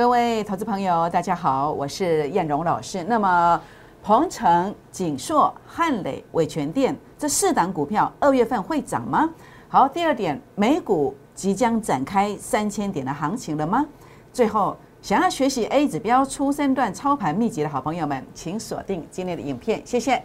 [0.00, 3.04] 各位投资朋友，大家好，我是燕荣老师。
[3.04, 3.60] 那么，
[4.02, 9.28] 鹏程、锦硕、汉磊、伟全电这四档股票，二月份会涨吗？
[9.68, 13.84] 好，第二点，美股即将展开三千点的行情了吗？
[14.32, 20.22] 最后，想要学习 A 指标初升段操盘秘籍的好朋友们，请锁定今天的影片，谢谢。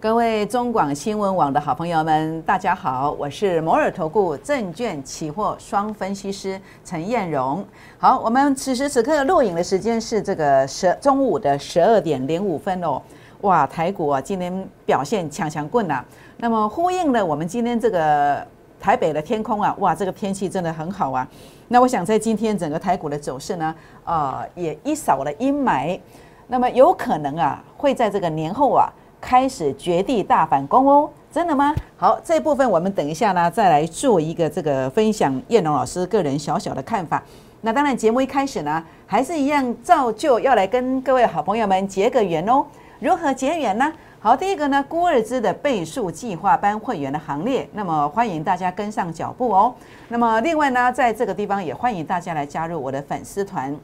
[0.00, 7.62] 各位中广新闻网的好朋友们，大家好，我是摩尔投顾证券期货双分析师陈燕荣。
[7.98, 13.02] 好，我们此时此刻录影的时间是这个十中午的十二点零五分哦。
[13.42, 16.02] 哇，台股啊，今天表现强强棍呐。
[16.38, 18.42] 那么呼应了我们今天这个
[18.80, 21.28] 台北的天空啊，哇，这个天气真的很好啊。
[21.68, 26.00] 那我想在今天整个台股的走势呢，啊，也一扫了阴霾。
[26.46, 28.90] 那么有可能啊，会在这个年后啊。
[29.20, 31.74] 开始绝地大反攻哦，真的吗？
[31.96, 35.40] 好，这部分我们等一下呢，再来做一个这个分享。
[35.48, 37.22] 叶龙老师个人小小的看法。
[37.60, 42.64] 那当然，节目一开始呢，还是一样照旧要来跟各位好朋友们结个缘哦。
[42.98, 43.92] 如何结缘呢？
[44.18, 49.74] 好，第一个呢，郭尔兹的倍数计划班会员的行列，那么欢迎大家跟上脚步哦。
[50.08, 53.74] 那么另外呢，在这个地方也欢迎大家来加入我的粉丝团。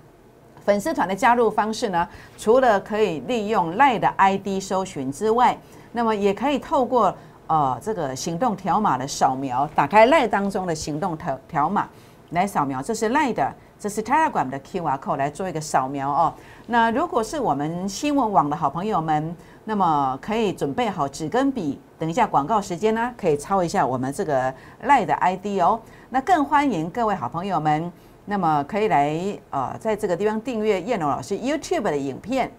[0.67, 5.57] 粉丝团的加入方式呢，除了可以利用赖的 ID 搜寻之外，
[5.93, 7.15] 那么也可以透过
[7.47, 11.89] 呃这个行动条码的扫描，打开赖当中的行动条条码
[12.31, 16.35] 来扫描，这是赖的，这是 Telegram 的 QR code 来做一个扫描哦。
[16.67, 25.81] 那如果是我们新闻网的好朋友们，那么可以准备好纸跟笔，等一下广告时间呢，可以抄一下我们这个赖的 ID 哦。
[26.11, 27.93] 那更欢迎各位好朋友们。
[28.29, 29.17] 那么可以来
[29.51, 32.51] 呃，在这个地方订阅叶龙老师 YouTube 的影片。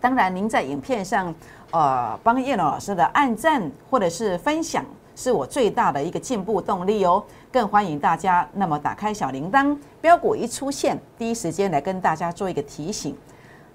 [0.00, 1.34] 当然，您在影片上
[1.72, 4.84] 呃帮叶龙老师的按赞或者是分享，
[5.16, 7.24] 是我最大的一个进步动力哦。
[7.50, 13.16] 更欢迎大家那么打开小铃铛，标股一出现，第一时间来跟大家做一个提醒。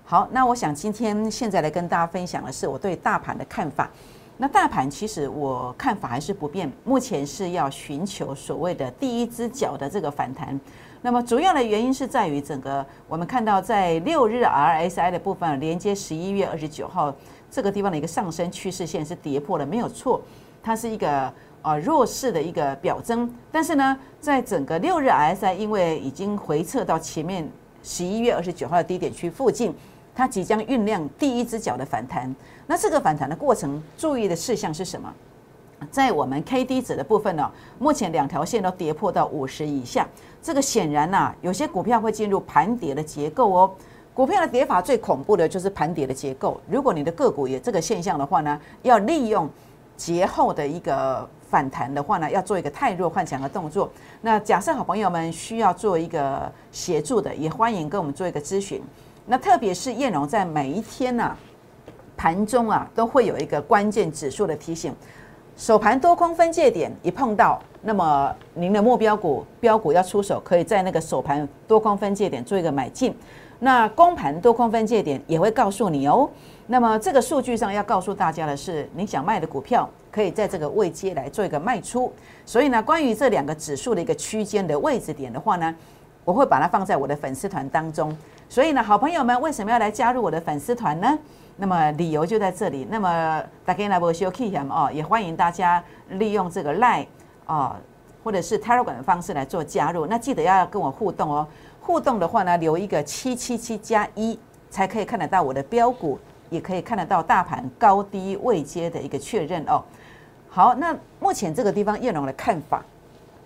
[0.06, 3.90] 好，那我想今天现在来跟大家分享的是我对大盘的看法。
[4.38, 10.60] 那大盘其实我看法还是不变，目前是要寻求所谓的第一只脚的这个反弹。
[11.06, 17.14] 那么主要的原因是在于整个我们看到在六日 RSI 的部分连接十一月二十九号
[17.52, 20.22] 这个地方的一个上升趋势线是跌破了，没有错，
[20.64, 21.32] 它是一个
[21.62, 23.30] 呃弱势的一个表征。
[23.52, 27.52] 但是呢，在整个六日 RSI 因为已经回撤到前面
[27.84, 29.76] 十一月二十九号的低点区附近，
[30.16, 32.34] 它即将酝酿第一只脚的反弹。
[32.66, 35.14] 那这个反弹的过程，注意的事项是什么？
[35.92, 40.08] 在我们 K D 值的部分呢，目前两条线都跌破到五十以下，
[40.42, 43.72] 这个显然呐，有些股票会进入盘跌的结构哦。
[44.14, 46.62] 股票的跌法最恐怖的就是盘跌的结构。
[46.70, 49.50] 如果你的个股有这个现象的话呢，要利用
[49.98, 53.90] 节后的一个反弹的话呢，要做一个太弱换强的动作。
[54.22, 58.82] 那假设好朋友们需要做一个协助的，也欢迎跟我们做一个咨询。
[59.26, 61.36] 那特别是燕荣在每一天呢
[62.16, 64.94] 盘中啊，都会有一个关键指数的提醒。
[65.56, 73.16] 首盘多空分界点一碰到，那么您的目标股标股要出手，可以在那个首盘多空分界点做一个买进。
[73.60, 76.28] 那公盘多空分界点也会告诉你哦。
[76.66, 82.12] 那么这个数据上要告诉大家的是，你想卖的股票可以在这个位阶来做一个卖出。
[82.46, 85.74] 所以呢，关于这两个指数的一个区间的位置点的话呢，
[86.26, 88.16] 我会把它放在我的粉丝团当中。
[88.50, 91.18] 所以呢，好朋友们为什么要来加入我的粉丝团呢？
[91.56, 92.88] 那么理由就在这里。
[92.90, 94.92] 那么大家来不修 K 什么哦？
[94.92, 97.08] 也欢迎大家利用这个 Line
[97.46, 97.80] 啊，
[98.24, 100.08] 或者是 Telegram 的方式来做加入。
[100.08, 101.48] 那记得要跟我互动哦。
[101.80, 106.18] 互动的话呢，留一个七七七加一，才可以看得到我的标股，
[106.50, 109.84] 也可以看得到大盘高低位阶的一个确认哦。
[110.50, 112.84] 好，那目前这个地方叶龙的看法，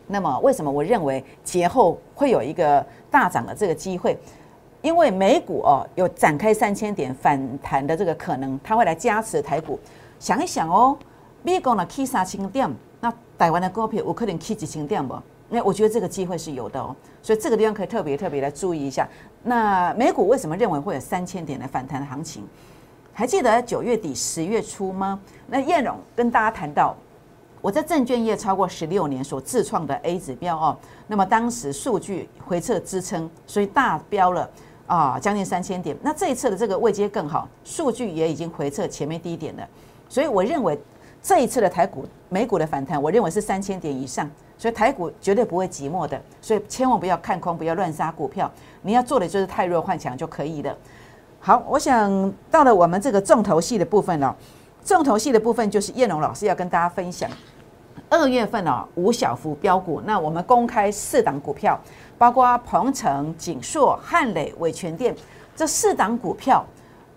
[0.06, 4.18] 那么为什么我认为节后会有一个大涨的这个机会？
[4.88, 9.78] 因为美股哦有展开三千点反弹的这个可能，它会来加持台股。
[10.18, 10.98] 想一想哦，
[11.44, 15.14] 美股呢 K 三千点，那台湾的股票有可能 K 几千点不？
[15.50, 19.06] 那我觉得这个机会是有的哦，所以这个地方可以特别特别来注意一下。
[19.44, 22.48] 那美股为什么认为会有三千点的反弹行情？
[23.12, 25.20] 还记得九月底十月初吗？
[25.48, 26.96] 那燕荣跟大家谈到，
[27.60, 30.78] 我在证券业超过十六年所自创的 A 指标哦，
[31.08, 34.50] 那么当时数据回撤支撑，所以大标了。
[34.88, 35.96] 啊，将近三千点。
[36.02, 39.68] 那这一次的这个位阶更好，数据也已经回撤前面低点了。
[40.10, 40.80] 所以我认为
[41.22, 44.28] 这一次的台股、美股的反弹，我认为是三千点以上。
[44.58, 46.20] 所以台股绝对不会寂寞的。
[46.42, 48.52] 所以千万不要看空，不要乱杀股票。
[48.82, 50.76] 你要做的就是太弱换强就可以了。
[51.40, 54.36] 好，我想到了我们这个重头戏的部分了。
[54.84, 57.30] 重头戏的部分就是叶龙老师要跟大家分享，
[58.10, 61.80] 二月份哦五小幅标股，那我们公开四档股票，
[62.18, 65.16] 包括鹏程、锦硕、汉磊、伟全店
[65.56, 66.66] 这四档股票。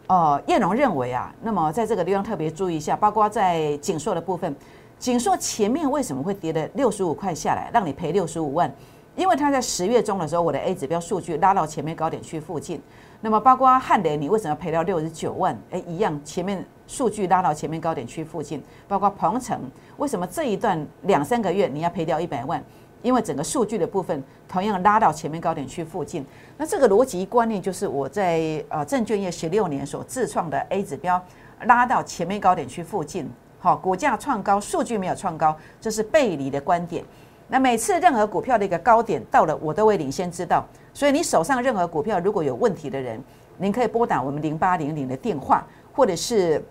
[0.09, 4.53] 呃，叶龙认为啊，那么在这个地方特别注意一下，包括在锦硕的部分，
[4.99, 8.69] 锦硕前面为什么会跌了六十五块下来，让你赔六十五万？
[9.15, 12.83] 因为它在十月中的时候，我的 A 指标数据拉到前面高点区附近。
[13.21, 15.57] 那么包括汉雷，你为什么赔掉六十九万？
[15.71, 18.61] 哎，一样，前面数据拉到前面高点区附近。
[18.89, 19.61] 包括鹏程，
[19.99, 22.61] 为什么这一段两三个月你要赔掉一百万？
[23.03, 26.23] 因为整个数据的部分同样拉到前面高点区附近，
[26.59, 31.23] 那这个逻辑观念就是我在呃证券业十六年所自创的 A 指标
[31.63, 33.27] 拉到前面高点区附近，
[33.59, 37.03] 好，股价创高，数据没有创高，这是背离的观点。
[37.49, 40.67] 那每次任何股票的一个高点到了，我都会领先知道。
[40.93, 43.19] 所以你手上任何股票如果有问题的人，
[43.57, 46.63] 您可以拨打我们零八零零的电话，或者是。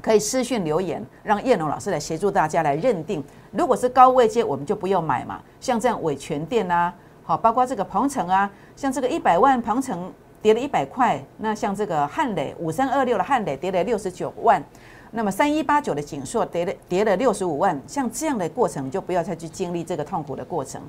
[0.00, 3.22] 可以私讯留言，让叶龙老师来协助大家来认定。
[3.50, 5.40] 如果是高位接，我们就不用买嘛。
[5.60, 6.92] 像这样伟全店啊，
[7.24, 14.62] 好，包括这个鹏程啊，像这个一百万鹏程跌了一百块，那像这个汉磊五三二六的汉磊跌了六十九万，
[15.10, 20.80] 那么三一八九的锦硕跌了跌了六十五万，像这样的过程就不要再去经历这个痛苦的过程。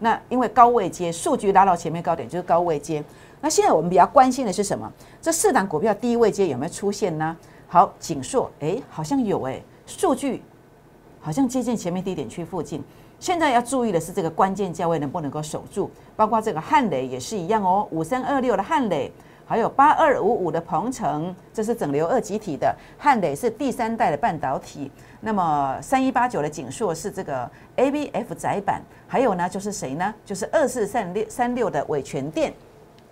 [0.00, 3.02] 那因为高位接数据拉到前面高点就是高位接。
[3.42, 4.90] 那现在我们比较关心的是什么？
[5.22, 7.36] 这四档股票低位接有没有出现呢？
[7.72, 10.42] 好，景硕，哎，好像有哎，数据
[11.20, 12.82] 好像接近前面低点区附近。
[13.20, 15.88] 现在要注意的是，这个关键价位能不能够守住？
[16.16, 19.12] 包括这个汉磊也是一样哦，五三二六的汉磊，
[19.46, 24.90] 还有八二五五的鹏程，这是整流二极体的汉磊是第三代的半导体。
[25.20, 30.12] 那么三一八九的景硕是这个 A B F 窄板，还有呢就是谁呢？
[30.24, 32.52] 就是二四三六三六的伟全电，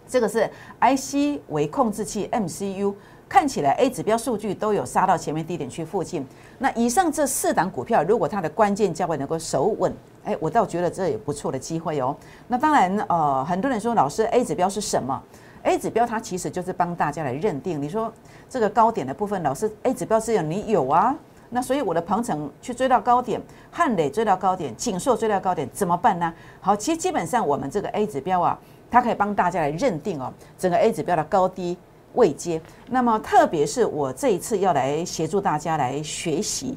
[0.09, 2.97] 这个是 I C 为控制器 M C U。
[3.29, 6.27] 看起来 A 指标数据都有杀到前面低点区附近。
[6.61, 9.93] 那以上这四档股票，如果它的关键价位能够守稳，
[10.25, 12.17] 哎，我倒觉得这也不错的机会哦。
[12.47, 15.23] 那当然，呃，很多人说老师 A 指标是什么
[15.65, 17.83] ？A 指标它其实就是帮大家来认定。
[17.83, 18.11] 你说
[18.49, 21.15] 这个高点的部分，老师 A 指标是有你有啊？
[21.51, 23.39] 那所以我的鹏程去追到高点，
[23.71, 26.33] 汉磊追到高点，锦硕追到高点，怎么办呢？
[26.63, 28.59] 好，其实基本上我们这个 A 指标啊，
[28.91, 31.77] 它可以帮大家来认定哦，整个 A 指标的高低。
[32.15, 36.77] 未接，那么特别是我这一次要来协助大家来学习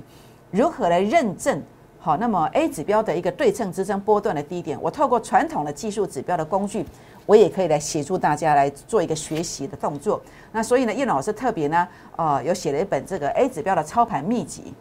[0.52, 1.60] 如何来认证
[2.00, 6.86] 好，那么 A 指标的一个对称支撑波段的低点，我透过传统的技术指标的工具，
[7.26, 10.22] 我也可以来协助大家来做一个学习的动作。
[10.52, 11.88] 那所以呢，叶老师特别呢，
[12.18, 14.74] 呃，有写了一本这个 A 指标的操盘秘籍，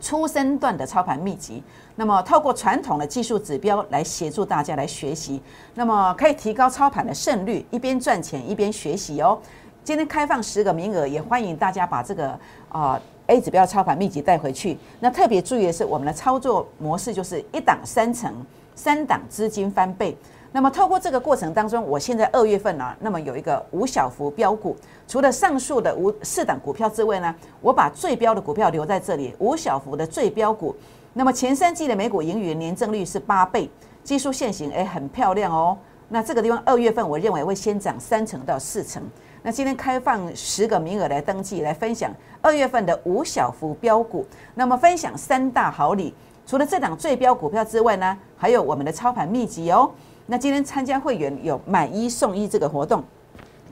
[0.00, 1.62] 初生段的操盘秘籍。
[1.96, 5.42] 那么透过传统的技术指标来协助大家来学习，
[5.74, 9.38] 那么可以提高操盘的胜率，一边赚钱一边学习哦。
[9.82, 14.78] 今天开放十个名额，也欢迎大家把这个啊 A 指标操盘秘籍带回去。
[15.00, 18.32] 那特别注意的是，我们的操作模式就是一档三成，
[18.74, 20.16] 三档资金翻倍。
[20.58, 24.76] 那么透过这个过程当中，我现在二月份呢，那么有一个五小幅标股，
[25.06, 30.74] 除了上述的五四档股票之外呢，我把最标的股票留在这里，五小幅的最标股。
[31.12, 33.70] 那么前三季的美股盈余年增率是八倍，
[34.02, 35.78] 技术线型诶很漂亮哦。
[36.08, 39.00] 那这个地方二月份我认为会先涨三成到四成。
[39.44, 42.12] 那今天开放十个名额来登记，来分享
[42.42, 44.26] 二月份的五小幅标股。
[44.56, 46.12] 那么分享三大好礼，
[46.44, 49.88] 除了这档最标股票之外呢，还有我们的操盘秘籍哦。
[50.30, 53.02] 那今天参加会员有买一送一这个活动，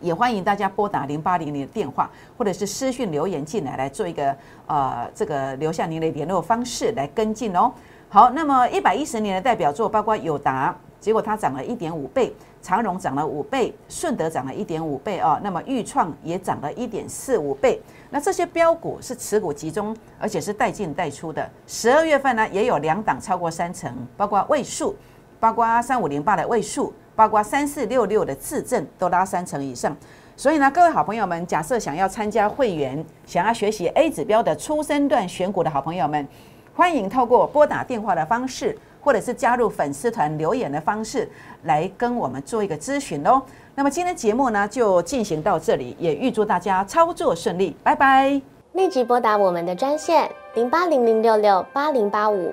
[0.00, 4.34] 也欢迎大家拨打零八零零的电话，或者是私讯留言进来，来做一个
[4.66, 7.70] 呃这个留下您的联络方式来跟进哦。
[8.08, 10.74] 好，那么一百一十年的代表作包括友达。
[10.98, 17.80] 结果它涨了一点五倍，长荣涨了五倍，顺德涨了一点五倍啊，那么豫创也涨了一点四五倍。
[18.10, 21.48] 那这些标股是持股集中，而且是带进带出的。
[21.66, 24.96] 十二月份呢，也有两档超过三成，包括位数，
[25.38, 29.96] 包括三五零八的位数，包括三四六六的自证都拉三成以上。
[30.36, 36.26] 所以呢，各位好朋友们，假设想要参加会员，想要学习 A 指标的初生段选股的好朋友们，
[36.74, 38.76] 欢迎透过拨打电话的方式。
[39.06, 41.30] 或者是加入粉丝团留言的方式
[41.62, 43.40] 来跟我们做一个咨询哦。
[43.76, 48.42] 那么今天节目呢就进行到这里，也预祝大家操作顺利，拜拜。
[48.72, 52.52] 立即拨打我们的专线零八零零六六八零八五